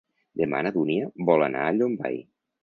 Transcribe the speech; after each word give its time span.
Demà 0.41 0.61
na 0.67 0.71
Dúnia 0.77 1.09
vol 1.29 1.45
anar 1.49 1.63
a 1.67 1.77
Llombai. 1.77 2.19